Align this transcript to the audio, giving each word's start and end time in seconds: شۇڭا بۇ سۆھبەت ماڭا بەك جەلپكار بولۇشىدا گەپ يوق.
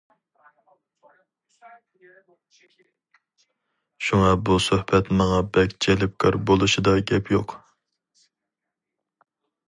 شۇڭا 4.07 4.31
بۇ 4.49 4.57
سۆھبەت 4.67 5.11
ماڭا 5.19 5.41
بەك 5.57 5.75
جەلپكار 5.87 6.39
بولۇشىدا 6.51 6.95
گەپ 7.13 7.29
يوق. 7.35 7.53